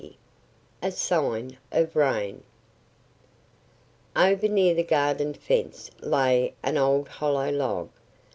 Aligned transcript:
XX 0.01 0.07
A 0.81 0.91
SIGN 0.91 1.57
OF 1.71 1.95
RAIN 1.95 2.43
OVER 4.15 4.47
near 4.47 4.73
the 4.73 4.81
garden 4.83 5.35
fence 5.35 5.91
lay 5.99 6.55
an 6.63 6.75
old 6.75 7.07
hollow 7.07 7.51
log. 7.51 7.89